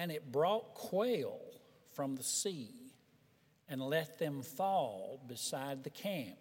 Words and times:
And 0.00 0.10
it 0.10 0.32
brought 0.32 0.72
quail 0.72 1.38
from 1.92 2.16
the 2.16 2.22
sea 2.22 2.72
and 3.68 3.82
let 3.82 4.18
them 4.18 4.40
fall 4.40 5.20
beside 5.28 5.84
the 5.84 5.90
camp, 5.90 6.38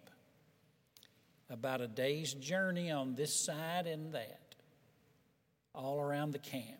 about 1.49 1.81
a 1.81 1.87
day's 1.89 2.33
journey 2.33 2.89
on 2.89 3.15
this 3.15 3.35
side 3.35 3.85
and 3.85 4.13
that, 4.13 4.55
all 5.75 5.99
around 5.99 6.31
the 6.31 6.39
camp. 6.39 6.79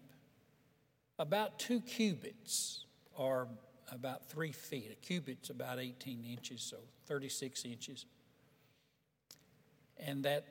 About 1.20 1.60
two 1.60 1.81
cubits, 1.81 2.86
or 3.14 3.50
about 3.91 4.30
three 4.30 4.54
feet. 4.54 4.89
A 4.89 5.05
cubit's 5.05 5.50
about 5.50 5.80
18 5.80 6.23
inches, 6.23 6.61
so 6.61 6.77
36 7.07 7.66
inches. 7.66 8.05
And 9.98 10.23
that 10.23 10.46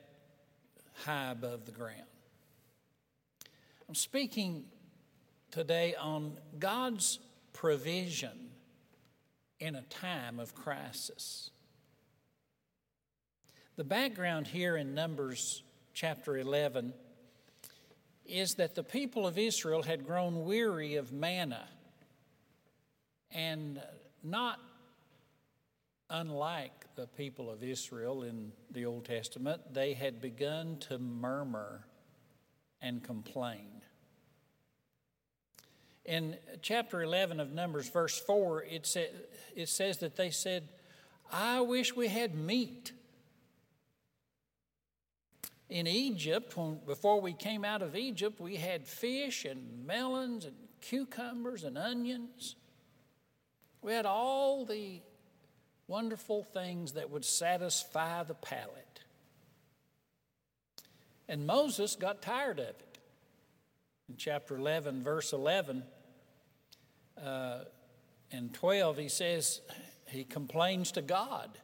high 0.93 1.31
above 1.31 1.65
the 1.65 1.71
ground. 1.71 2.03
I'm 3.87 3.95
speaking 3.95 4.65
today 5.51 5.95
on 5.99 6.37
God's 6.57 7.19
provision 7.53 8.49
in 9.59 9.75
a 9.75 9.81
time 9.83 10.39
of 10.39 10.55
crisis. 10.55 11.49
The 13.75 13.83
background 13.83 14.47
here 14.47 14.77
in 14.77 14.93
Numbers 14.93 15.63
chapter 15.93 16.37
11 16.37 16.93
is 18.25 18.55
that 18.55 18.75
the 18.75 18.83
people 18.83 19.25
of 19.25 19.37
Israel 19.37 19.83
had 19.83 20.05
grown 20.05 20.43
weary 20.43 20.95
of 20.95 21.11
manna 21.11 21.67
and 23.31 23.81
not 24.23 24.59
unlike 26.09 26.95
the 26.95 27.07
people 27.07 27.49
of 27.49 27.63
Israel 27.63 28.23
in 28.23 28.51
the 28.71 28.85
Old 28.85 29.05
Testament, 29.05 29.73
they 29.73 29.93
had 29.93 30.21
begun 30.21 30.77
to 30.81 30.97
murmur 30.97 31.85
and 32.81 33.03
complain. 33.03 33.78
In 36.09 36.37
chapter 36.63 37.03
11 37.03 37.39
of 37.39 37.51
Numbers, 37.51 37.87
verse 37.87 38.19
4, 38.19 38.63
it, 38.63 38.87
sa- 38.87 39.01
it 39.55 39.69
says 39.69 39.99
that 39.99 40.15
they 40.15 40.31
said, 40.31 40.67
I 41.31 41.61
wish 41.61 41.95
we 41.95 42.07
had 42.07 42.33
meat. 42.33 42.93
In 45.69 45.85
Egypt, 45.85 46.57
when, 46.57 46.79
before 46.87 47.21
we 47.21 47.33
came 47.33 47.63
out 47.63 47.83
of 47.83 47.95
Egypt, 47.95 48.41
we 48.41 48.55
had 48.55 48.87
fish 48.87 49.45
and 49.45 49.85
melons 49.85 50.45
and 50.45 50.55
cucumbers 50.81 51.63
and 51.63 51.77
onions. 51.77 52.55
We 53.83 53.93
had 53.93 54.07
all 54.07 54.65
the 54.65 55.01
wonderful 55.85 56.41
things 56.41 56.93
that 56.93 57.11
would 57.11 57.23
satisfy 57.23 58.23
the 58.23 58.33
palate. 58.33 59.01
And 61.27 61.45
Moses 61.45 61.95
got 61.95 62.23
tired 62.23 62.57
of 62.59 62.69
it. 62.69 62.97
In 64.09 64.15
chapter 64.17 64.57
11, 64.57 65.03
verse 65.03 65.33
11 65.33 65.83
uh, 67.23 67.65
and 68.31 68.53
12, 68.53 68.97
he 68.97 69.09
says, 69.09 69.61
he 70.07 70.23
complains 70.23 70.91
to 70.93 71.01
God. 71.01 71.57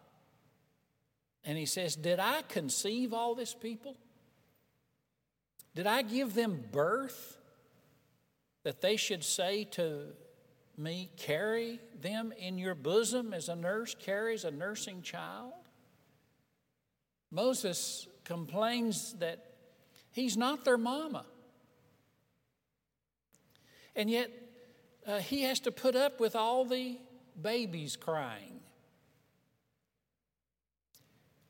And 1.43 1.57
he 1.57 1.65
says, 1.65 1.95
Did 1.95 2.19
I 2.19 2.41
conceive 2.43 3.13
all 3.13 3.35
this 3.35 3.53
people? 3.53 3.95
Did 5.75 5.87
I 5.87 6.01
give 6.01 6.33
them 6.33 6.63
birth 6.71 7.37
that 8.63 8.81
they 8.81 8.95
should 8.95 9.23
say 9.23 9.65
to 9.71 10.07
me, 10.77 11.11
carry 11.17 11.79
them 12.01 12.33
in 12.37 12.57
your 12.57 12.75
bosom 12.75 13.33
as 13.33 13.49
a 13.49 13.55
nurse 13.55 13.95
carries 13.95 14.43
a 14.43 14.51
nursing 14.51 15.01
child? 15.01 15.53
Moses 17.31 18.07
complains 18.23 19.13
that 19.19 19.45
he's 20.11 20.37
not 20.37 20.65
their 20.65 20.77
mama. 20.77 21.25
And 23.95 24.09
yet, 24.09 24.31
uh, 25.05 25.19
he 25.19 25.43
has 25.43 25.59
to 25.61 25.71
put 25.71 25.95
up 25.95 26.19
with 26.19 26.35
all 26.35 26.65
the 26.65 26.97
babies 27.41 27.95
crying. 27.95 28.59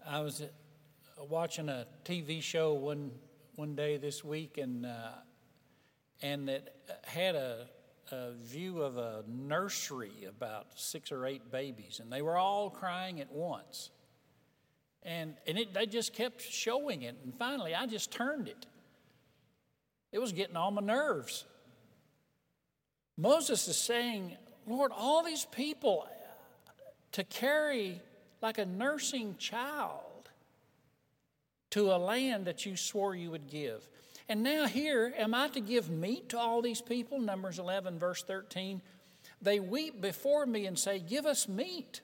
I 0.08 0.20
was 0.20 0.42
uh, 0.42 1.24
watching 1.24 1.70
a 1.70 1.88
TV 2.04 2.42
show 2.42 2.74
one, 2.74 3.12
one 3.56 3.76
day 3.76 3.98
this 3.98 4.24
week, 4.24 4.58
and, 4.58 4.86
uh, 4.86 5.10
and 6.22 6.50
it 6.50 6.74
had 7.06 7.36
a 7.36 7.68
a 8.12 8.34
view 8.34 8.82
of 8.82 8.98
a 8.98 9.24
nursery 9.28 10.26
about 10.28 10.68
six 10.76 11.12
or 11.12 11.26
eight 11.26 11.52
babies, 11.52 12.00
and 12.02 12.12
they 12.12 12.22
were 12.22 12.38
all 12.38 12.70
crying 12.70 13.20
at 13.20 13.32
once. 13.32 13.90
And, 15.04 15.36
and 15.48 15.58
it, 15.58 15.74
they 15.74 15.86
just 15.86 16.14
kept 16.14 16.42
showing 16.42 17.04
it. 17.04 17.16
And 17.24 17.34
finally, 17.38 17.76
I 17.76 17.86
just 17.86 18.12
turned 18.12 18.48
it. 18.48 18.66
It 20.12 20.20
was 20.20 20.32
getting 20.32 20.56
on 20.56 20.76
my 20.76 20.82
nerves. 20.82 21.46
Moses 23.18 23.68
is 23.68 23.78
saying, 23.78 24.36
Lord, 24.68 24.92
all 24.96 25.24
these 25.24 25.46
people 25.46 26.08
to 27.14 27.24
carry 27.24 28.02
like 28.42 28.58
a 28.58 28.66
nursing 28.66 29.36
child 29.38 30.02
to 31.72 31.92
a 31.92 31.98
land 31.98 32.46
that 32.46 32.66
you 32.66 32.76
swore 32.76 33.16
you 33.16 33.32
would 33.32 33.48
give. 33.50 33.88
And 34.28 34.44
now, 34.44 34.66
here, 34.66 35.14
am 35.18 35.34
I 35.34 35.50
to 35.50 35.60
give 35.60 35.90
meat 35.90 36.30
to 36.30 36.40
all 36.40 36.62
these 36.62 36.82
people? 36.82 37.20
Numbers 37.20 37.60
11, 37.60 38.00
verse 38.00 38.24
13. 38.24 38.82
They 39.42 39.60
weep 39.60 40.02
before 40.02 40.46
me 40.46 40.66
and 40.66 40.78
say, 40.78 41.00
Give 41.00 41.26
us 41.26 41.48
meat. 41.48 42.02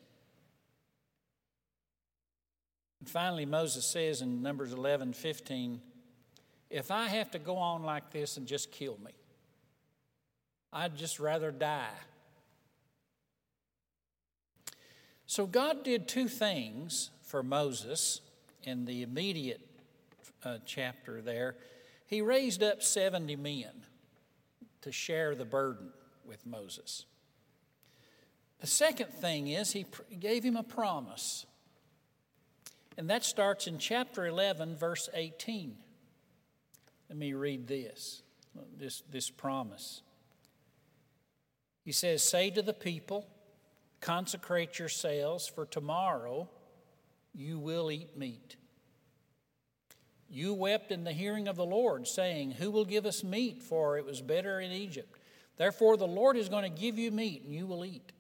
And 3.00 3.10
finally, 3.10 3.46
Moses 3.46 3.86
says 3.86 4.22
in 4.22 4.44
Numbers 4.44 4.74
11, 4.74 5.14
15, 5.14 5.82
If 6.70 6.92
I 6.92 7.08
have 7.08 7.32
to 7.32 7.40
go 7.40 7.58
on 7.58 7.84
like 7.84 8.12
this 8.12 8.38
and 8.38 8.46
just 8.46 8.72
kill 8.72 9.00
me, 9.04 9.12
I'd 10.74 10.96
just 10.96 11.20
rather 11.20 11.52
die. 11.52 11.90
So 15.26 15.46
God 15.46 15.84
did 15.84 16.08
two 16.08 16.28
things 16.28 17.10
for 17.24 17.44
Moses 17.44 18.22
in 18.64 18.86
the 18.86 19.02
immediate 19.02 19.62
uh, 20.44 20.58
chapter 20.66 21.22
there. 21.22 21.56
He 22.06 22.22
raised 22.22 22.62
up 22.62 22.84
70 22.84 23.36
men 23.38 23.86
to 24.82 24.92
share 24.92 25.36
the 25.36 25.46
burden 25.46 25.92
with 26.26 26.46
Moses. 26.46 27.06
The 28.60 28.68
second 28.68 29.14
thing 29.14 29.48
is, 29.48 29.72
he 29.72 29.86
gave 30.20 30.44
him 30.44 30.56
a 30.56 30.64
promise. 30.64 31.46
And 32.98 33.10
that 33.10 33.24
starts 33.24 33.68
in 33.68 33.78
chapter 33.78 34.26
11, 34.26 34.76
verse 34.76 35.10
18. 35.14 35.76
Let 37.10 37.18
me 37.18 37.34
read 37.34 37.68
this, 37.68 38.22
this, 38.78 39.04
this 39.10 39.30
promise. 39.30 40.02
He 41.84 41.92
says, 41.92 42.24
Say 42.24 42.50
to 42.52 42.62
the 42.62 42.74
people, 42.74 43.28
consecrate 44.00 44.80
yourselves, 44.80 45.48
for 45.48 45.66
tomorrow 45.66 46.50
you 47.34 47.60
will 47.60 47.92
eat 47.92 48.18
meat. 48.18 48.58
You 50.30 50.54
wept 50.54 50.92
in 50.92 51.04
the 51.04 51.12
hearing 51.12 51.48
of 51.48 51.58
the 51.58 51.66
Lord, 51.66 52.08
saying, 52.08 52.52
Who 52.52 52.72
will 52.72 52.86
give 52.86 53.06
us 53.06 53.24
meat? 53.24 53.62
For 53.62 53.98
it 53.98 54.06
was 54.06 54.22
better 54.22 54.60
in 54.60 54.72
Egypt. 54.72 55.18
Therefore, 55.58 55.98
the 55.98 56.08
Lord 56.08 56.38
is 56.38 56.50
going 56.50 56.64
to 56.64 56.82
give 56.82 56.98
you 56.98 57.12
meat, 57.12 57.44
and 57.44 57.54
you 57.54 57.68
will 57.68 57.84
eat. 57.84 58.12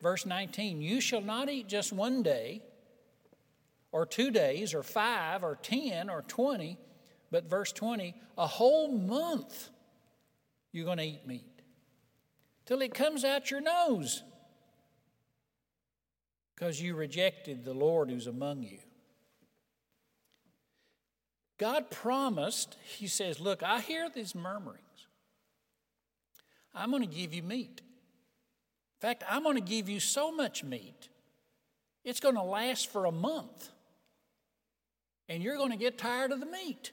Verse 0.00 0.24
19 0.24 0.80
You 0.80 1.00
shall 1.00 1.20
not 1.20 1.48
eat 1.48 1.66
just 1.66 1.92
one 1.92 2.22
day, 2.22 2.62
or 3.90 4.06
two 4.06 4.30
days, 4.30 4.74
or 4.74 4.82
five, 4.82 5.42
or 5.42 5.56
ten, 5.56 6.08
or 6.08 6.22
twenty, 6.22 6.78
but 7.30 7.48
verse 7.48 7.72
20, 7.72 8.14
a 8.36 8.46
whole 8.46 8.88
month 8.88 9.70
you're 10.72 10.84
going 10.84 10.98
to 10.98 11.04
eat 11.04 11.26
meat 11.26 11.57
till 12.68 12.82
it 12.82 12.92
comes 12.92 13.24
out 13.24 13.50
your 13.50 13.62
nose 13.62 14.22
because 16.54 16.82
you 16.82 16.94
rejected 16.94 17.64
the 17.64 17.72
Lord 17.72 18.10
who's 18.10 18.26
among 18.26 18.62
you. 18.62 18.78
God 21.56 21.90
promised, 21.90 22.76
He 22.84 23.06
says, 23.06 23.40
Look, 23.40 23.62
I 23.62 23.80
hear 23.80 24.10
these 24.10 24.34
murmurings. 24.34 24.82
I'm 26.74 26.90
going 26.90 27.08
to 27.08 27.12
give 27.12 27.32
you 27.32 27.42
meat. 27.42 27.80
In 27.80 29.00
fact, 29.00 29.24
I'm 29.26 29.44
going 29.44 29.56
to 29.56 29.62
give 29.62 29.88
you 29.88 29.98
so 29.98 30.30
much 30.30 30.62
meat, 30.62 31.08
it's 32.04 32.20
going 32.20 32.34
to 32.34 32.42
last 32.42 32.92
for 32.92 33.06
a 33.06 33.12
month. 33.12 33.70
And 35.30 35.42
you're 35.42 35.56
going 35.56 35.72
to 35.72 35.76
get 35.76 35.98
tired 35.98 36.32
of 36.32 36.40
the 36.40 36.46
meat. 36.46 36.92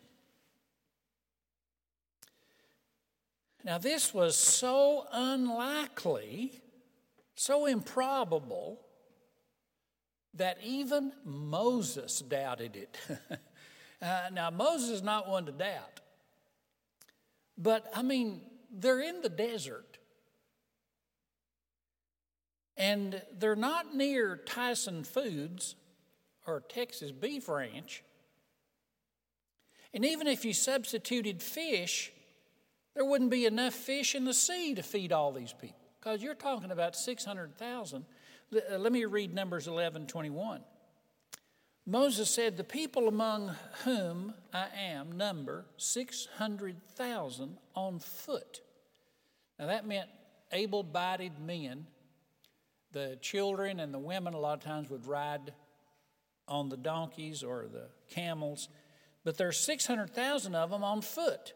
Now, 3.65 3.79
this 3.79 4.13
was 4.13 4.37
so 4.37 5.07
unlikely, 5.11 6.61
so 7.33 7.65
improbable, 7.65 8.79
that 10.35 10.59
even 10.63 11.11
Moses 11.25 12.19
doubted 12.19 12.75
it. 12.75 12.97
Uh, 14.01 14.29
now, 14.33 14.49
Moses 14.51 14.89
is 14.89 15.01
not 15.01 15.27
one 15.27 15.45
to 15.45 15.53
doubt. 15.53 16.01
But, 17.57 17.89
I 17.95 18.03
mean, 18.03 18.41
they're 18.69 18.99
in 18.99 19.21
the 19.21 19.29
desert. 19.29 19.97
And 22.75 23.21
they're 23.39 23.55
not 23.55 23.95
near 23.95 24.35
Tyson 24.35 25.05
Foods 25.05 25.75
or 26.45 26.59
Texas 26.59 27.13
Beef 27.13 27.47
Ranch. 27.47 28.03
And 29.93 30.05
even 30.05 30.27
if 30.27 30.43
you 30.43 30.53
substituted 30.53 31.41
fish, 31.41 32.11
There 32.95 33.05
wouldn't 33.05 33.29
be 33.29 33.45
enough 33.45 33.73
fish 33.73 34.15
in 34.15 34.23
the 34.23 34.33
sea 34.33 34.73
to 34.75 34.81
feed 34.81 35.11
all 35.11 35.31
these 35.31 35.53
people 35.53 35.77
because 35.99 36.23
you're 36.23 36.33
talking 36.33 36.71
about 36.71 36.95
600,000. 36.95 38.05
Uh, 38.53 38.77
let 38.77 38.91
me 38.91 39.05
read 39.05 39.33
Numbers 39.33 39.67
11 39.67 40.07
21. 40.07 40.61
Moses 41.85 42.29
said, 42.33 42.57
The 42.57 42.63
people 42.63 43.07
among 43.07 43.55
whom 43.83 44.33
I 44.53 44.67
am 44.75 45.11
number 45.11 45.65
600,000 45.77 47.57
on 47.75 47.99
foot. 47.99 48.61
Now 49.59 49.67
that 49.67 49.85
meant 49.85 50.09
able 50.51 50.83
bodied 50.83 51.39
men. 51.39 51.87
The 52.91 53.17
children 53.21 53.81
and 53.81 53.93
the 53.93 53.99
women, 53.99 54.33
a 54.33 54.39
lot 54.39 54.57
of 54.57 54.63
times, 54.63 54.89
would 54.89 55.05
ride 55.05 55.53
on 56.47 56.69
the 56.69 56.77
donkeys 56.77 57.43
or 57.43 57.65
the 57.71 57.87
camels, 58.09 58.69
but 59.25 59.37
there's 59.37 59.57
600,000 59.65 60.55
of 60.55 60.69
them 60.69 60.83
on 60.83 61.01
foot. 61.01 61.53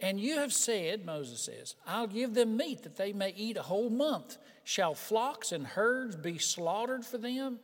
And 0.00 0.18
you 0.20 0.38
have 0.38 0.52
said, 0.52 1.06
Moses 1.06 1.40
says, 1.40 1.76
I'll 1.86 2.08
give 2.08 2.34
them 2.34 2.56
meat 2.56 2.82
that 2.82 2.96
they 2.96 3.12
may 3.12 3.32
eat 3.36 3.56
a 3.56 3.62
whole 3.62 3.90
month. 3.90 4.36
Shall 4.64 4.94
flocks 4.94 5.52
and 5.52 5.66
herds 5.66 6.16
be 6.16 6.38
slaughtered 6.38 7.04
for 7.04 7.18
them? 7.18 7.60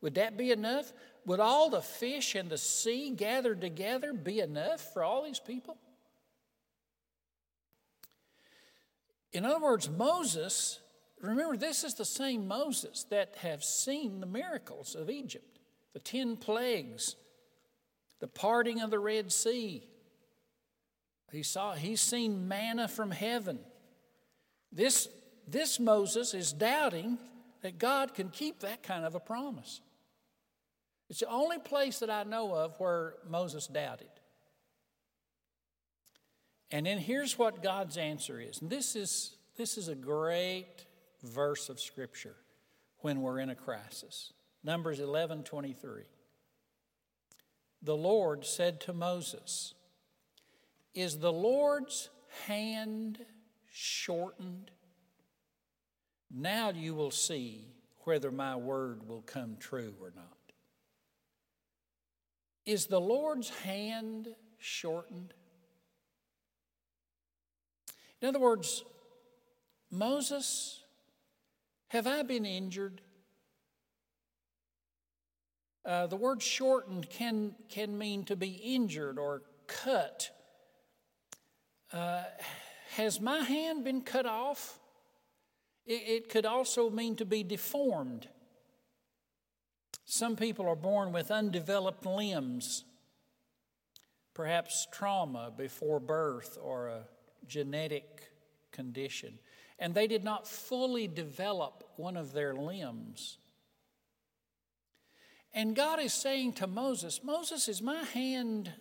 Would 0.00 0.14
that 0.14 0.36
be 0.36 0.50
enough? 0.52 0.92
Would 1.26 1.40
all 1.40 1.68
the 1.70 1.82
fish 1.82 2.34
in 2.34 2.48
the 2.48 2.58
sea 2.58 3.10
gathered 3.10 3.60
together 3.60 4.12
be 4.12 4.40
enough 4.40 4.80
for 4.92 5.02
all 5.02 5.24
these 5.24 5.40
people? 5.40 5.76
In 9.32 9.44
other 9.44 9.60
words, 9.60 9.88
Moses, 9.88 10.80
remember, 11.20 11.56
this 11.56 11.84
is 11.84 11.94
the 11.94 12.04
same 12.04 12.48
Moses 12.48 13.04
that 13.10 13.36
have 13.42 13.62
seen 13.62 14.20
the 14.20 14.26
miracles 14.26 14.94
of 14.94 15.10
Egypt, 15.10 15.58
the 15.92 16.00
10 16.00 16.36
plagues, 16.36 17.16
the 18.18 18.26
parting 18.26 18.80
of 18.80 18.90
the 18.90 18.98
Red 18.98 19.30
Sea. 19.30 19.86
He 21.32 21.42
saw, 21.42 21.74
he's 21.74 22.00
seen 22.00 22.48
manna 22.48 22.88
from 22.88 23.10
heaven. 23.10 23.58
This, 24.72 25.08
this 25.46 25.78
Moses 25.78 26.34
is 26.34 26.52
doubting 26.52 27.18
that 27.62 27.78
God 27.78 28.14
can 28.14 28.30
keep 28.30 28.60
that 28.60 28.82
kind 28.82 29.04
of 29.04 29.14
a 29.14 29.20
promise. 29.20 29.80
It's 31.08 31.20
the 31.20 31.28
only 31.28 31.58
place 31.58 31.98
that 32.00 32.10
I 32.10 32.24
know 32.24 32.54
of 32.54 32.78
where 32.78 33.14
Moses 33.28 33.66
doubted. 33.66 34.08
And 36.70 36.86
then 36.86 36.98
here's 36.98 37.36
what 37.38 37.62
God's 37.62 37.96
answer 37.96 38.40
is. 38.40 38.60
And 38.60 38.70
this 38.70 38.94
is, 38.94 39.36
this 39.56 39.76
is 39.76 39.88
a 39.88 39.94
great 39.94 40.86
verse 41.22 41.68
of 41.68 41.80
Scripture 41.80 42.36
when 42.98 43.22
we're 43.22 43.40
in 43.40 43.50
a 43.50 43.56
crisis. 43.56 44.32
Numbers 44.62 45.00
11 45.00 45.42
23. 45.42 46.02
The 47.82 47.96
Lord 47.96 48.44
said 48.44 48.80
to 48.82 48.92
Moses, 48.92 49.74
Is 50.94 51.18
the 51.18 51.32
Lord's 51.32 52.10
hand 52.46 53.18
shortened? 53.70 54.70
Now 56.30 56.70
you 56.70 56.94
will 56.94 57.10
see 57.10 57.68
whether 58.04 58.30
my 58.30 58.56
word 58.56 59.08
will 59.08 59.22
come 59.22 59.56
true 59.58 59.94
or 60.00 60.12
not. 60.14 60.36
Is 62.66 62.86
the 62.86 63.00
Lord's 63.00 63.50
hand 63.50 64.28
shortened? 64.58 65.34
In 68.20 68.28
other 68.28 68.38
words, 68.38 68.84
Moses, 69.90 70.82
have 71.88 72.06
I 72.06 72.22
been 72.22 72.44
injured? 72.44 73.00
Uh, 75.84 76.06
the 76.06 76.16
word 76.16 76.42
shortened 76.42 77.08
can, 77.08 77.54
can 77.68 77.96
mean 77.96 78.24
to 78.24 78.36
be 78.36 78.50
injured 78.50 79.18
or 79.18 79.42
cut. 79.66 80.30
Uh, 81.92 82.22
has 82.96 83.20
my 83.20 83.40
hand 83.40 83.84
been 83.84 84.02
cut 84.02 84.26
off? 84.26 84.78
It, 85.86 86.02
it 86.06 86.28
could 86.28 86.46
also 86.46 86.88
mean 86.88 87.16
to 87.16 87.24
be 87.24 87.42
deformed. 87.42 88.28
Some 90.04 90.36
people 90.36 90.68
are 90.68 90.76
born 90.76 91.12
with 91.12 91.30
undeveloped 91.30 92.04
limbs, 92.06 92.84
perhaps 94.34 94.86
trauma 94.92 95.52
before 95.56 96.00
birth 96.00 96.58
or 96.60 96.88
a 96.88 97.04
genetic 97.46 98.30
condition, 98.72 99.38
and 99.78 99.94
they 99.94 100.06
did 100.06 100.24
not 100.24 100.46
fully 100.46 101.06
develop 101.08 101.84
one 101.96 102.16
of 102.16 102.32
their 102.32 102.54
limbs. 102.54 103.38
And 105.52 105.74
God 105.74 106.00
is 106.00 106.12
saying 106.12 106.54
to 106.54 106.66
Moses, 106.66 107.22
Moses, 107.24 107.68
is 107.68 107.82
my 107.82 108.04
hand, 108.04 108.72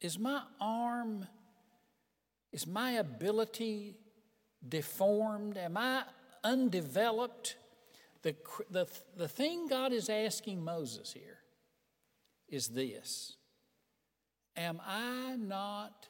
is 0.00 0.18
my 0.18 0.42
arm, 0.58 1.26
is 2.52 2.66
my 2.66 2.92
ability 2.92 3.96
deformed? 4.66 5.56
Am 5.56 5.76
I 5.76 6.02
undeveloped? 6.42 7.56
The, 8.22 8.34
the, 8.70 8.86
the 9.16 9.28
thing 9.28 9.68
God 9.68 9.92
is 9.92 10.08
asking 10.08 10.62
Moses 10.62 11.12
here 11.12 11.38
is 12.48 12.68
this 12.68 13.36
Am 14.56 14.80
I 14.84 15.36
not 15.38 16.08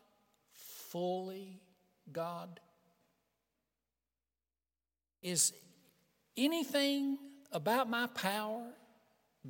fully 0.52 1.60
God? 2.10 2.60
Is 5.22 5.52
anything 6.36 7.18
about 7.52 7.90
my 7.90 8.06
power 8.06 8.72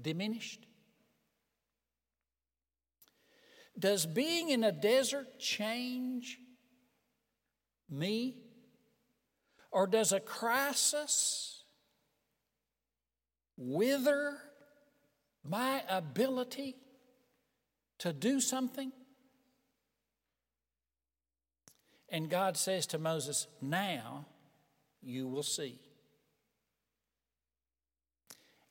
diminished? 0.01 0.67
Does 3.79 4.05
being 4.05 4.51
in 4.51 4.65
a 4.65 4.73
desert 4.73 5.39
change 5.39 6.39
me? 7.91 8.37
Or 9.71 9.87
does 9.87 10.13
a 10.13 10.21
crisis 10.21 11.63
wither 13.57 14.39
my 15.45 15.83
ability 15.89 16.77
to 17.99 18.13
do 18.13 18.41
something? 18.41 18.93
And 22.09 22.29
God 22.29 22.57
says 22.57 22.87
to 22.89 22.99
Moses, 22.99 23.47
Now 23.61 24.27
you 25.01 25.29
will 25.29 25.45
see. 25.45 25.79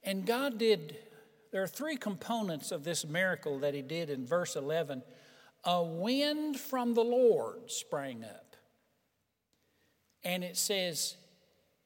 And 0.03 0.25
God 0.25 0.57
did, 0.57 0.97
there 1.51 1.63
are 1.63 1.67
three 1.67 1.95
components 1.95 2.71
of 2.71 2.83
this 2.83 3.05
miracle 3.05 3.59
that 3.59 3.73
He 3.73 3.81
did 3.81 4.09
in 4.09 4.25
verse 4.25 4.55
11. 4.55 5.03
A 5.63 5.83
wind 5.83 6.59
from 6.59 6.93
the 6.93 7.03
Lord 7.03 7.69
sprang 7.69 8.23
up. 8.23 8.48
And 10.23 10.43
it 10.43 10.57
says, 10.57 11.15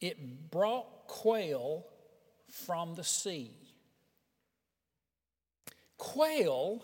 it 0.02 0.52
brought 0.52 1.08
quail 1.08 1.86
from 2.50 2.96
the 2.96 3.04
sea. 3.04 3.52
Quail, 5.98 6.84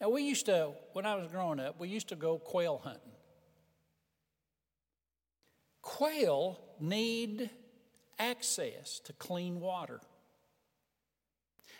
now 0.00 0.10
we 0.10 0.22
used 0.22 0.46
to, 0.46 0.72
when 0.92 1.06
I 1.06 1.16
was 1.16 1.28
growing 1.28 1.58
up, 1.58 1.80
we 1.80 1.88
used 1.88 2.08
to 2.08 2.16
go 2.16 2.38
quail 2.38 2.78
hunting. 2.78 3.12
Quail 5.82 6.60
need 6.78 7.50
access 8.18 9.00
to 9.00 9.12
clean 9.14 9.60
water. 9.60 10.00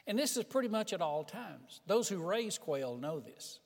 And 0.07 0.19
this 0.19 0.37
is 0.37 0.45
pretty 0.45 0.69
much 0.69 0.93
at 0.93 1.01
all 1.01 1.23
times. 1.25 1.81
Those 1.87 2.09
who 2.09 2.19
raise 2.19 2.59
quail 2.59 2.97
know 2.97 3.21
this. 3.21 3.61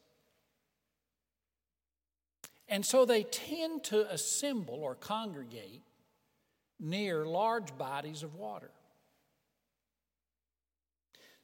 And 2.69 2.85
so 2.85 3.05
they 3.05 3.25
tend 3.25 3.85
to 3.85 4.11
assemble 4.11 4.81
or 4.83 4.95
congregate 4.95 5.83
near 6.81 7.27
large 7.27 7.77
bodies 7.77 8.23
of 8.23 8.35
water. 8.35 8.71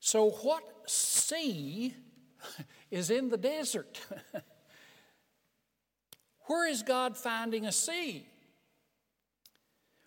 So, 0.00 0.30
what 0.30 0.64
sea 0.86 1.94
is 2.90 3.10
in 3.10 3.28
the 3.28 3.36
desert? 3.36 4.00
Where 6.46 6.66
is 6.66 6.82
God 6.82 7.16
finding 7.16 7.66
a 7.66 7.72
sea? 7.72 8.26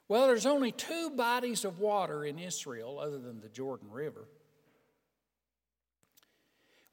Well, 0.07 0.27
there's 0.27 0.45
only 0.45 0.71
two 0.71 1.11
bodies 1.11 1.63
of 1.63 1.79
water 1.79 2.25
in 2.25 2.37
Israel 2.37 2.99
other 2.99 3.19
than 3.19 3.39
the 3.39 3.49
Jordan 3.49 3.89
River. 3.89 4.27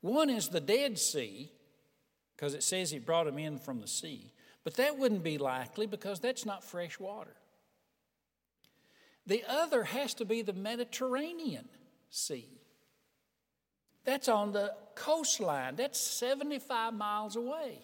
One 0.00 0.30
is 0.30 0.48
the 0.48 0.60
Dead 0.60 0.98
Sea, 0.98 1.50
because 2.40 2.54
it 2.54 2.62
says 2.62 2.90
he 2.90 2.98
brought 2.98 3.26
them 3.26 3.36
in 3.36 3.58
from 3.58 3.80
the 3.80 3.86
sea. 3.86 4.32
But 4.64 4.76
that 4.76 4.96
wouldn't 4.96 5.22
be 5.22 5.36
likely 5.36 5.86
because 5.86 6.20
that's 6.20 6.46
not 6.46 6.64
fresh 6.64 6.98
water. 6.98 7.36
The 9.26 9.44
other 9.46 9.84
has 9.84 10.14
to 10.14 10.24
be 10.24 10.40
the 10.40 10.54
Mediterranean 10.54 11.68
Sea. 12.08 12.48
That's 14.04 14.26
on 14.26 14.52
the 14.52 14.72
coastline, 14.94 15.76
that's 15.76 16.00
75 16.00 16.94
miles 16.94 17.36
away. 17.36 17.82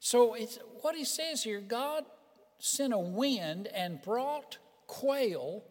So 0.00 0.32
it's 0.32 0.58
what 0.80 0.96
he 0.96 1.04
says 1.04 1.44
here 1.44 1.60
God 1.60 2.04
sent 2.58 2.94
a 2.94 2.98
wind 2.98 3.66
and 3.66 4.00
brought 4.00 4.56
quail 4.86 5.62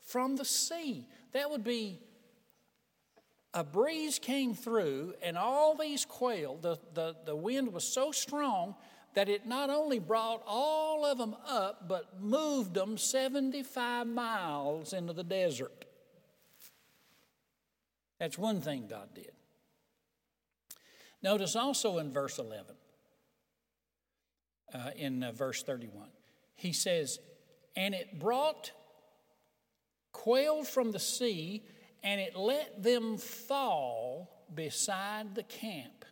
from 0.00 0.36
the 0.36 0.46
sea. 0.46 1.06
That 1.32 1.50
would 1.50 1.62
be 1.62 2.00
a 3.54 3.64
breeze 3.64 4.18
came 4.18 4.54
through, 4.54 5.14
and 5.22 5.38
all 5.38 5.74
these 5.74 6.04
quail, 6.04 6.58
the, 6.60 6.78
the, 6.94 7.16
the 7.24 7.36
wind 7.36 7.72
was 7.72 7.84
so 7.84 8.12
strong 8.12 8.74
that 9.14 9.28
it 9.28 9.46
not 9.46 9.70
only 9.70 9.98
brought 9.98 10.42
all 10.46 11.04
of 11.04 11.18
them 11.18 11.34
up, 11.46 11.88
but 11.88 12.20
moved 12.20 12.74
them 12.74 12.98
75 12.98 14.06
miles 14.06 14.92
into 14.92 15.12
the 15.12 15.24
desert. 15.24 15.86
That's 18.18 18.36
one 18.36 18.60
thing 18.60 18.86
God 18.88 19.08
did. 19.14 19.32
Notice 21.22 21.56
also 21.56 21.98
in 21.98 22.12
verse 22.12 22.38
11, 22.38 22.76
uh, 24.72 24.90
in 24.96 25.22
uh, 25.22 25.32
verse 25.32 25.62
31, 25.62 26.08
he 26.54 26.72
says, 26.72 27.18
And 27.74 27.94
it 27.94 28.20
brought 28.20 28.72
quail 30.12 30.62
from 30.64 30.92
the 30.92 31.00
sea, 31.00 31.64
and 32.02 32.20
it 32.20 32.36
let 32.36 32.82
them 32.82 33.16
fall 33.16 34.30
beside 34.54 35.34
the 35.34 35.42
camp. 35.42 36.04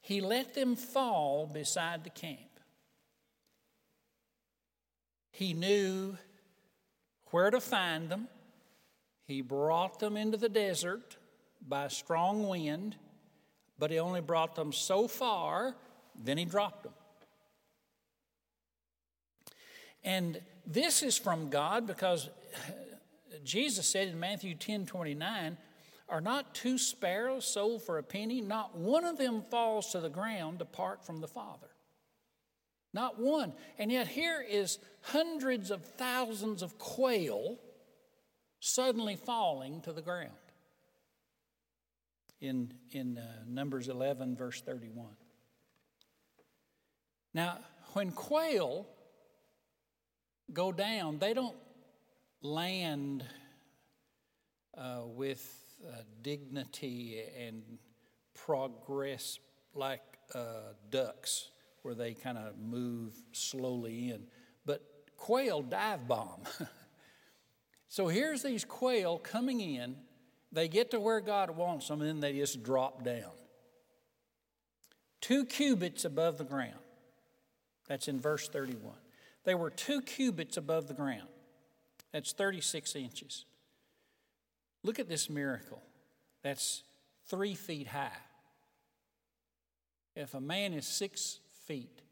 He 0.00 0.20
let 0.20 0.54
them 0.54 0.74
fall 0.76 1.46
beside 1.46 2.04
the 2.04 2.10
camp. 2.10 2.40
He 5.30 5.54
knew 5.54 6.16
where 7.30 7.50
to 7.50 7.60
find 7.60 8.08
them. 8.08 8.28
He 9.26 9.40
brought 9.40 9.98
them 10.00 10.16
into 10.16 10.36
the 10.36 10.48
desert 10.48 11.16
by 11.66 11.88
strong 11.88 12.48
wind, 12.48 12.96
but 13.78 13.90
he 13.90 13.98
only 13.98 14.20
brought 14.20 14.54
them 14.56 14.72
so 14.72 15.08
far, 15.08 15.76
then 16.20 16.36
he 16.36 16.44
dropped 16.44 16.82
them. 16.82 16.92
And 20.04 20.40
this 20.66 21.02
is 21.02 21.16
from 21.16 21.48
God 21.48 21.86
because 21.86 22.28
Jesus 23.44 23.86
said 23.88 24.08
in 24.08 24.20
Matthew 24.20 24.54
10 24.54 24.86
29, 24.86 25.56
Are 26.08 26.20
not 26.20 26.54
two 26.54 26.78
sparrows 26.78 27.44
sold 27.44 27.82
for 27.82 27.98
a 27.98 28.02
penny? 28.02 28.40
Not 28.40 28.76
one 28.76 29.04
of 29.04 29.18
them 29.18 29.42
falls 29.50 29.92
to 29.92 30.00
the 30.00 30.10
ground 30.10 30.60
apart 30.60 31.04
from 31.04 31.20
the 31.20 31.28
Father. 31.28 31.68
Not 32.94 33.18
one. 33.18 33.54
And 33.78 33.90
yet 33.90 34.06
here 34.06 34.44
is 34.46 34.78
hundreds 35.00 35.70
of 35.70 35.84
thousands 35.84 36.62
of 36.62 36.78
quail 36.78 37.58
suddenly 38.60 39.16
falling 39.16 39.80
to 39.82 39.92
the 39.92 40.02
ground 40.02 40.30
in, 42.40 42.72
in 42.90 43.18
uh, 43.18 43.44
Numbers 43.48 43.88
11, 43.88 44.36
verse 44.36 44.60
31. 44.60 45.06
Now, 47.32 47.58
when 47.94 48.10
quail 48.10 48.86
go 50.52 50.72
down, 50.72 51.18
they 51.18 51.32
don't 51.32 51.56
land 52.42 53.24
uh, 54.76 55.02
with 55.06 55.58
uh, 55.86 55.96
dignity 56.22 57.20
and 57.38 57.62
progress 58.34 59.38
like 59.74 60.02
uh, 60.34 60.74
ducks, 60.90 61.50
where 61.82 61.94
they 61.94 62.14
kind 62.14 62.38
of 62.38 62.58
move 62.58 63.14
slowly 63.32 64.10
in. 64.10 64.24
But 64.66 64.82
quail 65.16 65.62
dive 65.62 66.06
bomb. 66.08 66.42
so 67.88 68.08
here's 68.08 68.42
these 68.42 68.64
quail 68.64 69.18
coming 69.18 69.60
in. 69.60 69.96
They 70.50 70.68
get 70.68 70.90
to 70.90 71.00
where 71.00 71.20
God 71.20 71.56
wants 71.56 71.88
them, 71.88 72.00
and 72.00 72.08
then 72.08 72.20
they 72.20 72.38
just 72.38 72.62
drop 72.62 73.04
down. 73.04 73.30
Two 75.20 75.46
cubits 75.46 76.04
above 76.04 76.36
the 76.36 76.44
ground. 76.44 76.74
That's 77.88 78.08
in 78.08 78.20
verse 78.20 78.48
31. 78.48 78.92
They 79.44 79.54
were 79.54 79.70
two 79.70 80.02
cubits 80.02 80.56
above 80.56 80.88
the 80.88 80.94
ground. 80.94 81.28
That's 82.12 82.32
36 82.32 82.94
inches. 82.96 83.44
Look 84.82 84.98
at 84.98 85.08
this 85.08 85.30
miracle. 85.30 85.82
That's 86.42 86.82
three 87.26 87.54
feet 87.54 87.86
high. 87.86 88.10
If 90.14 90.34
a 90.34 90.40
man 90.40 90.74
is 90.74 90.86
six 90.86 91.38
feet, 91.66 92.02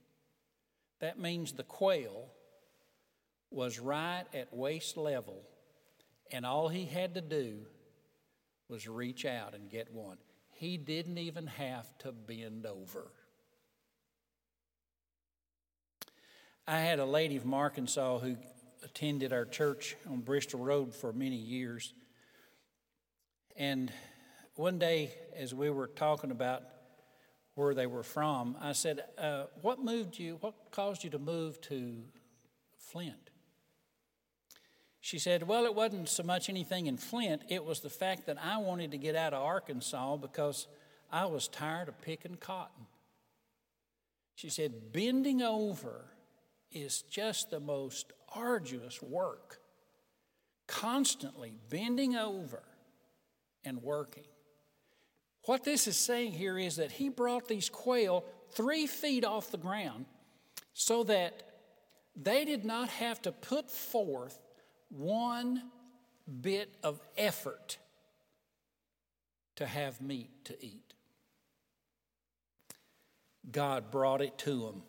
that 1.00 1.18
means 1.18 1.52
the 1.52 1.64
quail 1.64 2.28
was 3.50 3.78
right 3.78 4.24
at 4.32 4.54
waist 4.54 4.96
level, 4.96 5.42
and 6.30 6.46
all 6.46 6.68
he 6.68 6.86
had 6.86 7.14
to 7.14 7.20
do 7.20 7.58
was 8.68 8.88
reach 8.88 9.24
out 9.24 9.54
and 9.54 9.68
get 9.68 9.92
one. 9.92 10.16
He 10.52 10.76
didn't 10.76 11.18
even 11.18 11.46
have 11.48 11.86
to 11.98 12.12
bend 12.12 12.64
over. 12.66 13.10
I 16.66 16.78
had 16.78 17.00
a 17.00 17.04
lady 17.04 17.38
from 17.38 17.52
Arkansas 17.52 18.18
who 18.18 18.36
attended 18.82 19.32
our 19.32 19.44
church 19.44 19.96
on 20.08 20.20
Bristol 20.20 20.60
Road 20.60 20.94
for 20.94 21.12
many 21.12 21.36
years. 21.36 21.92
And 23.56 23.92
one 24.54 24.78
day, 24.78 25.12
as 25.36 25.54
we 25.54 25.70
were 25.70 25.86
talking 25.86 26.30
about 26.30 26.62
where 27.54 27.74
they 27.74 27.86
were 27.86 28.02
from, 28.02 28.56
I 28.60 28.72
said, 28.72 29.04
uh, 29.18 29.44
What 29.62 29.82
moved 29.82 30.18
you? 30.18 30.38
What 30.40 30.54
caused 30.70 31.04
you 31.04 31.10
to 31.10 31.18
move 31.18 31.60
to 31.62 32.02
Flint? 32.78 33.30
She 35.00 35.18
said, 35.18 35.46
Well, 35.46 35.64
it 35.64 35.74
wasn't 35.74 36.08
so 36.08 36.22
much 36.22 36.48
anything 36.48 36.86
in 36.86 36.96
Flint, 36.96 37.42
it 37.48 37.64
was 37.64 37.80
the 37.80 37.90
fact 37.90 38.26
that 38.26 38.38
I 38.42 38.58
wanted 38.58 38.90
to 38.92 38.98
get 38.98 39.16
out 39.16 39.32
of 39.32 39.42
Arkansas 39.42 40.16
because 40.16 40.66
I 41.10 41.26
was 41.26 41.48
tired 41.48 41.88
of 41.88 42.00
picking 42.00 42.36
cotton. 42.36 42.86
She 44.34 44.48
said, 44.48 44.92
Bending 44.92 45.42
over 45.42 46.04
is 46.72 47.02
just 47.02 47.50
the 47.50 47.60
most 47.60 48.12
arduous 48.34 49.02
work, 49.02 49.60
constantly 50.66 51.54
bending 51.68 52.16
over 52.16 52.62
and 53.64 53.82
working. 53.82 54.24
What 55.46 55.64
this 55.64 55.86
is 55.86 55.96
saying 55.96 56.32
here 56.32 56.58
is 56.58 56.76
that 56.76 56.92
he 56.92 57.08
brought 57.08 57.48
these 57.48 57.68
quail 57.68 58.24
three 58.52 58.86
feet 58.86 59.24
off 59.24 59.50
the 59.50 59.58
ground 59.58 60.06
so 60.74 61.04
that 61.04 61.42
they 62.14 62.44
did 62.44 62.64
not 62.64 62.88
have 62.88 63.22
to 63.22 63.32
put 63.32 63.70
forth 63.70 64.38
one 64.88 65.62
bit 66.40 66.74
of 66.82 67.00
effort 67.16 67.78
to 69.56 69.66
have 69.66 70.00
meat 70.00 70.30
to 70.44 70.64
eat. 70.64 70.94
God 73.50 73.90
brought 73.90 74.20
it 74.20 74.36
to 74.38 74.60
them 74.60 74.82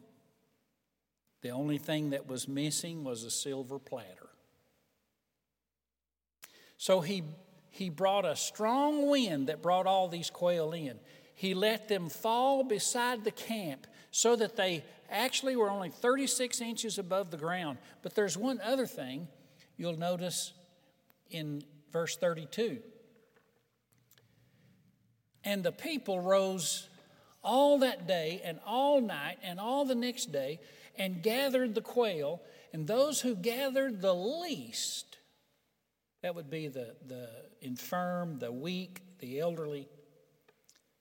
the 1.41 1.49
only 1.49 1.77
thing 1.77 2.11
that 2.11 2.27
was 2.27 2.47
missing 2.47 3.03
was 3.03 3.23
a 3.23 3.31
silver 3.31 3.79
platter. 3.79 4.29
So 6.77 7.01
he, 7.01 7.23
he 7.69 7.89
brought 7.89 8.25
a 8.25 8.35
strong 8.35 9.07
wind 9.07 9.47
that 9.47 9.61
brought 9.61 9.85
all 9.85 10.07
these 10.07 10.29
quail 10.29 10.71
in. 10.71 10.99
He 11.33 11.53
let 11.53 11.87
them 11.87 12.09
fall 12.09 12.63
beside 12.63 13.23
the 13.23 13.31
camp 13.31 13.87
so 14.11 14.35
that 14.35 14.55
they 14.55 14.83
actually 15.09 15.55
were 15.55 15.69
only 15.69 15.89
36 15.89 16.61
inches 16.61 16.97
above 16.97 17.31
the 17.31 17.37
ground. 17.37 17.77
But 18.01 18.15
there's 18.15 18.37
one 18.37 18.59
other 18.63 18.85
thing 18.85 19.27
you'll 19.77 19.97
notice 19.97 20.53
in 21.29 21.63
verse 21.91 22.15
32. 22.17 22.79
And 25.43 25.63
the 25.63 25.71
people 25.71 26.19
rose 26.19 26.87
all 27.43 27.79
that 27.79 28.07
day 28.07 28.41
and 28.43 28.59
all 28.65 29.01
night 29.01 29.37
and 29.41 29.59
all 29.59 29.85
the 29.85 29.95
next 29.95 30.31
day 30.31 30.59
and 30.97 31.21
gathered 31.21 31.75
the 31.75 31.81
quail, 31.81 32.41
and 32.73 32.87
those 32.87 33.21
who 33.21 33.35
gathered 33.35 34.01
the 34.01 34.13
least, 34.13 35.17
that 36.21 36.35
would 36.35 36.49
be 36.49 36.67
the, 36.67 36.95
the 37.07 37.29
infirm, 37.61 38.39
the 38.39 38.51
weak, 38.51 39.01
the 39.19 39.39
elderly, 39.39 39.87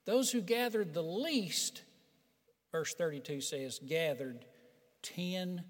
those 0.05 0.31
who 0.31 0.41
gathered 0.41 0.93
the 0.93 1.03
least, 1.03 1.83
verse 2.71 2.93
32 2.93 3.41
says, 3.41 3.79
gathered 3.79 4.45
10 5.03 5.63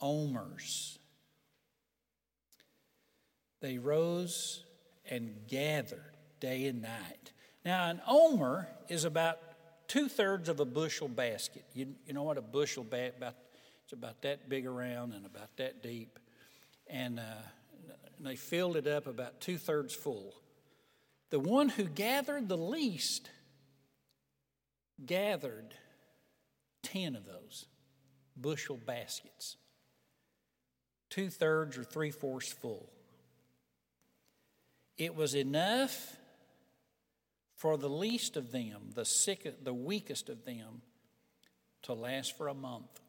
omers. 0.00 0.98
They 3.60 3.78
rose 3.78 4.64
and 5.08 5.34
gathered 5.48 6.16
day 6.40 6.66
and 6.66 6.82
night. 6.82 7.32
Now, 7.64 7.90
an 7.90 8.00
omer 8.06 8.68
is 8.88 9.04
about 9.04 9.38
two 9.88 10.08
thirds 10.08 10.48
of 10.48 10.60
a 10.60 10.64
bushel 10.64 11.08
basket. 11.08 11.64
You, 11.74 11.94
you 12.06 12.14
know 12.14 12.22
what 12.22 12.38
a 12.38 12.42
bushel 12.42 12.84
basket, 12.84 13.14
about 13.16 13.34
it's 13.88 13.94
about 13.94 14.20
that 14.20 14.50
big 14.50 14.66
around 14.66 15.14
and 15.14 15.24
about 15.24 15.56
that 15.56 15.82
deep. 15.82 16.18
And, 16.88 17.18
uh, 17.18 17.22
they 18.20 18.36
filled 18.36 18.76
it 18.76 18.86
up 18.86 19.06
about 19.06 19.40
two 19.40 19.56
thirds 19.56 19.94
full. 19.94 20.34
The 21.30 21.40
one 21.40 21.70
who 21.70 21.84
gathered 21.84 22.50
the 22.50 22.58
least 22.58 23.30
gathered 25.06 25.72
10 26.82 27.16
of 27.16 27.24
those 27.24 27.64
bushel 28.36 28.76
baskets, 28.76 29.56
two 31.08 31.30
thirds 31.30 31.78
or 31.78 31.84
three 31.84 32.10
fourths 32.10 32.52
full. 32.52 32.90
It 34.98 35.14
was 35.14 35.34
enough 35.34 36.18
for 37.54 37.78
the 37.78 37.88
least 37.88 38.36
of 38.36 38.52
them, 38.52 38.90
the 38.94 39.06
sick, 39.06 39.64
the 39.64 39.72
weakest 39.72 40.28
of 40.28 40.44
them, 40.44 40.82
to 41.84 41.94
last 41.94 42.36
for 42.36 42.48
a 42.48 42.54
month. 42.54 43.00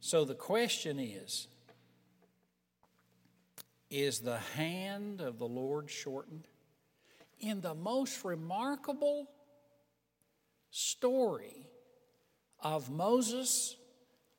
So 0.00 0.24
the 0.24 0.34
question 0.34 0.98
is 0.98 1.48
Is 3.90 4.20
the 4.20 4.38
hand 4.38 5.20
of 5.20 5.38
the 5.38 5.48
Lord 5.48 5.90
shortened? 5.90 6.46
In 7.40 7.60
the 7.60 7.74
most 7.74 8.24
remarkable 8.24 9.30
story 10.70 11.68
of 12.60 12.90
Moses' 12.90 13.76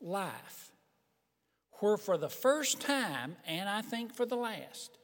life, 0.01 0.71
where 1.79 1.97
for 1.97 2.17
the 2.17 2.29
first 2.29 2.81
time, 2.81 3.37
and 3.47 3.69
I 3.69 3.81
think 3.81 4.13
for 4.13 4.25
the 4.25 4.35
last, 4.35 4.97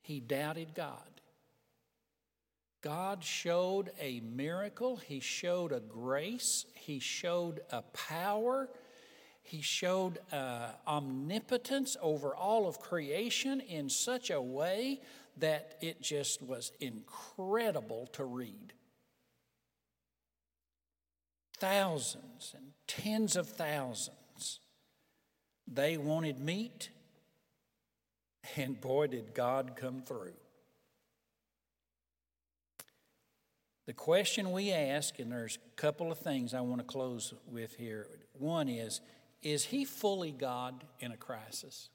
he 0.00 0.20
doubted 0.20 0.72
God. 0.74 1.20
God 2.80 3.24
showed 3.24 3.90
a 4.00 4.20
miracle, 4.20 4.94
He 4.94 5.18
showed 5.18 5.72
a 5.72 5.80
grace, 5.80 6.64
He 6.74 7.00
showed 7.00 7.58
a 7.72 7.82
power, 7.82 8.68
He 9.46 9.62
showed 9.62 10.18
uh, 10.32 10.70
omnipotence 10.88 11.96
over 12.02 12.34
all 12.34 12.66
of 12.66 12.80
creation 12.80 13.60
in 13.60 13.88
such 13.88 14.30
a 14.30 14.42
way 14.42 15.00
that 15.36 15.76
it 15.80 16.02
just 16.02 16.42
was 16.42 16.72
incredible 16.80 18.08
to 18.14 18.24
read. 18.24 18.72
Thousands 21.58 22.54
and 22.56 22.72
tens 22.88 23.36
of 23.36 23.48
thousands. 23.48 24.58
They 25.68 25.96
wanted 25.96 26.40
meat, 26.40 26.90
and 28.56 28.80
boy, 28.80 29.06
did 29.06 29.32
God 29.32 29.76
come 29.76 30.02
through. 30.02 30.34
The 33.86 33.92
question 33.92 34.50
we 34.50 34.72
ask, 34.72 35.20
and 35.20 35.30
there's 35.30 35.58
a 35.64 35.80
couple 35.80 36.10
of 36.10 36.18
things 36.18 36.52
I 36.52 36.60
want 36.62 36.80
to 36.80 36.84
close 36.84 37.32
with 37.46 37.76
here. 37.76 38.08
One 38.32 38.68
is 38.68 39.00
Is 39.42 39.66
he 39.66 39.84
fully 39.84 40.32
God 40.32 40.84
in 41.00 41.12
a 41.12 41.16
crisis? 41.16 41.90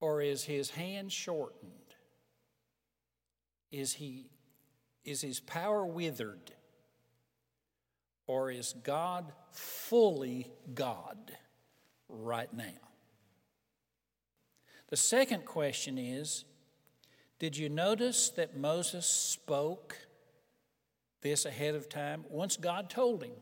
Or 0.00 0.22
is 0.22 0.44
his 0.44 0.70
hand 0.70 1.12
shortened? 1.12 1.72
Is, 3.70 3.94
he, 3.94 4.30
is 5.04 5.20
his 5.20 5.40
power 5.40 5.84
withered? 5.86 6.52
Or 8.26 8.50
is 8.50 8.74
God 8.82 9.32
fully 9.52 10.50
God 10.74 11.32
right 12.08 12.52
now? 12.52 12.88
The 14.88 14.96
second 14.96 15.44
question 15.44 15.98
is 15.98 16.44
did 17.38 17.56
you 17.56 17.70
notice 17.70 18.28
that 18.30 18.56
Moses 18.56 19.06
spoke 19.06 19.96
this 21.22 21.46
ahead 21.46 21.74
of 21.74 21.88
time? 21.88 22.24
Once 22.28 22.56
God 22.56 22.90
told 22.90 23.22
him. 23.22 23.32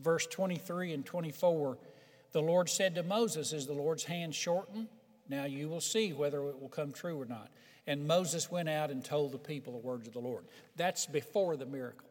Verse 0.00 0.26
23 0.26 0.92
and 0.92 1.04
24 1.04 1.78
the 2.36 2.42
Lord 2.42 2.68
said 2.68 2.96
to 2.96 3.02
Moses, 3.02 3.54
Is 3.54 3.66
the 3.66 3.72
Lord's 3.72 4.04
hand 4.04 4.34
shortened? 4.34 4.88
Now 5.26 5.44
you 5.44 5.70
will 5.70 5.80
see 5.80 6.12
whether 6.12 6.46
it 6.48 6.60
will 6.60 6.68
come 6.68 6.92
true 6.92 7.18
or 7.18 7.24
not. 7.24 7.48
And 7.86 8.06
Moses 8.06 8.50
went 8.50 8.68
out 8.68 8.90
and 8.90 9.02
told 9.02 9.32
the 9.32 9.38
people 9.38 9.72
the 9.72 9.78
words 9.78 10.06
of 10.06 10.12
the 10.12 10.20
Lord. 10.20 10.44
That's 10.76 11.06
before 11.06 11.56
the 11.56 11.64
miracle. 11.64 12.10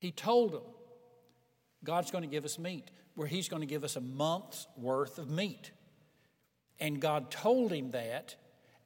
He 0.00 0.10
told 0.10 0.52
them, 0.52 0.64
God's 1.82 2.10
going 2.10 2.20
to 2.20 2.28
give 2.28 2.44
us 2.44 2.58
meat, 2.58 2.90
where 3.14 3.26
He's 3.26 3.48
going 3.48 3.62
to 3.62 3.66
give 3.66 3.84
us 3.84 3.96
a 3.96 4.02
month's 4.02 4.66
worth 4.76 5.18
of 5.18 5.30
meat. 5.30 5.70
And 6.78 7.00
God 7.00 7.30
told 7.30 7.72
him 7.72 7.92
that. 7.92 8.36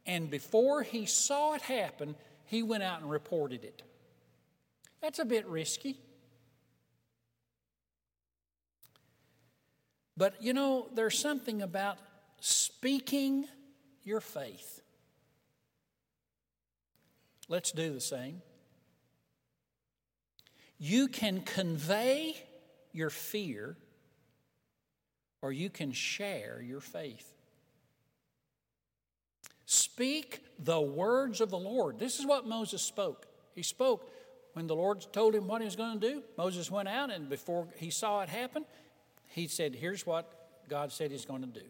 And 0.06 0.30
before 0.30 0.82
he 0.82 1.06
saw 1.06 1.54
it 1.54 1.62
happen, 1.62 2.14
he 2.44 2.62
went 2.62 2.84
out 2.84 3.00
and 3.00 3.10
reported 3.10 3.64
it. 3.64 3.82
That's 5.00 5.18
a 5.18 5.24
bit 5.24 5.44
risky. 5.46 5.98
But 10.16 10.34
you 10.40 10.52
know, 10.52 10.88
there's 10.94 11.18
something 11.18 11.62
about 11.62 11.98
speaking 12.40 13.46
your 14.04 14.20
faith. 14.20 14.80
Let's 17.48 17.72
do 17.72 17.92
the 17.92 18.00
same. 18.00 18.42
You 20.78 21.08
can 21.08 21.40
convey 21.40 22.36
your 22.92 23.10
fear, 23.10 23.76
or 25.42 25.52
you 25.52 25.70
can 25.70 25.92
share 25.92 26.62
your 26.62 26.80
faith. 26.80 27.34
Speak 29.66 30.42
the 30.58 30.80
words 30.80 31.40
of 31.40 31.50
the 31.50 31.58
Lord. 31.58 31.98
This 31.98 32.18
is 32.18 32.26
what 32.26 32.46
Moses 32.46 32.82
spoke. 32.82 33.26
He 33.54 33.62
spoke 33.62 34.10
when 34.52 34.66
the 34.66 34.76
Lord 34.76 35.04
told 35.12 35.34
him 35.34 35.46
what 35.46 35.60
he 35.60 35.64
was 35.64 35.76
going 35.76 36.00
to 36.00 36.08
do. 36.08 36.22
Moses 36.36 36.70
went 36.70 36.88
out, 36.88 37.10
and 37.10 37.28
before 37.28 37.68
he 37.76 37.90
saw 37.90 38.20
it 38.20 38.28
happen, 38.28 38.64
he 39.34 39.48
said, 39.48 39.74
Here's 39.74 40.06
what 40.06 40.30
God 40.68 40.92
said 40.92 41.10
he's 41.10 41.24
going 41.24 41.40
to 41.40 41.48
do. 41.48 41.66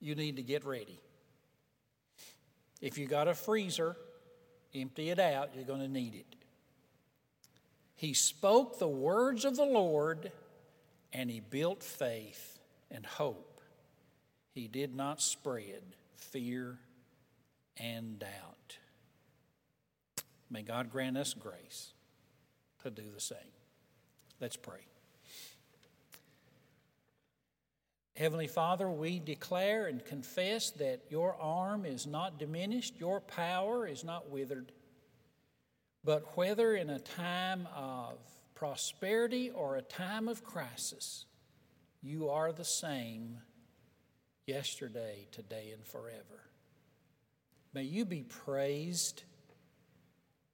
You 0.00 0.16
need 0.16 0.36
to 0.36 0.42
get 0.42 0.64
ready. 0.64 0.98
If 2.80 2.98
you 2.98 3.06
got 3.06 3.28
a 3.28 3.34
freezer, 3.34 3.96
empty 4.74 5.10
it 5.10 5.20
out, 5.20 5.50
you're 5.54 5.64
going 5.64 5.82
to 5.82 5.88
need 5.88 6.16
it. 6.16 6.34
He 7.94 8.12
spoke 8.12 8.80
the 8.80 8.88
words 8.88 9.44
of 9.44 9.54
the 9.54 9.64
Lord 9.64 10.32
and 11.12 11.30
he 11.30 11.38
built 11.38 11.84
faith 11.84 12.58
and 12.90 13.06
hope. 13.06 13.60
He 14.52 14.66
did 14.66 14.92
not 14.96 15.22
spread 15.22 15.82
fear 16.16 16.78
and 17.76 18.18
doubt. 18.18 18.78
May 20.50 20.62
God 20.62 20.90
grant 20.90 21.16
us 21.16 21.34
grace 21.34 21.92
to 22.82 22.90
do 22.90 23.04
the 23.14 23.20
same. 23.20 23.38
Let's 24.40 24.56
pray. 24.56 24.89
Heavenly 28.16 28.48
Father, 28.48 28.90
we 28.90 29.18
declare 29.18 29.86
and 29.86 30.04
confess 30.04 30.70
that 30.72 31.04
your 31.08 31.36
arm 31.40 31.84
is 31.84 32.06
not 32.06 32.38
diminished, 32.38 32.98
your 32.98 33.20
power 33.20 33.86
is 33.86 34.04
not 34.04 34.30
withered. 34.30 34.72
But 36.04 36.36
whether 36.36 36.74
in 36.74 36.90
a 36.90 36.98
time 36.98 37.68
of 37.74 38.18
prosperity 38.54 39.50
or 39.50 39.76
a 39.76 39.82
time 39.82 40.28
of 40.28 40.44
crisis, 40.44 41.24
you 42.02 42.28
are 42.28 42.52
the 42.52 42.64
same 42.64 43.38
yesterday, 44.46 45.26
today, 45.30 45.70
and 45.72 45.86
forever. 45.86 46.50
May 47.72 47.84
you 47.84 48.04
be 48.04 48.22
praised. 48.22 49.22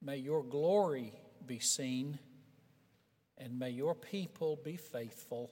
May 0.03 0.19
your 0.19 0.43
glory 0.43 1.15
be 1.47 1.59
seen. 1.59 2.19
And 3.39 3.59
may 3.59 3.71
your 3.71 3.95
people 3.95 4.59
be 4.63 4.77
faithful. 4.77 5.51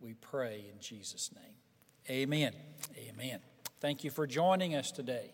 We 0.00 0.14
pray 0.14 0.64
in 0.72 0.80
Jesus' 0.80 1.30
name. 1.34 1.54
Amen. 2.10 2.52
Amen. 2.96 3.40
Thank 3.80 4.04
you 4.04 4.10
for 4.10 4.26
joining 4.26 4.74
us 4.74 4.90
today. 4.90 5.32